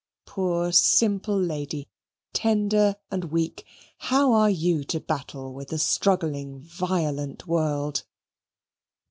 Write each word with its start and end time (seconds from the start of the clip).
Poor 0.25 0.71
simple 0.71 1.39
lady, 1.39 1.87
tender 2.33 2.95
and 3.11 3.25
weak 3.25 3.67
how 3.99 4.33
are 4.33 4.49
you 4.49 4.83
to 4.83 4.99
battle 4.99 5.53
with 5.53 5.67
the 5.67 5.77
struggling 5.77 6.59
violent 6.59 7.45
world? 7.45 8.03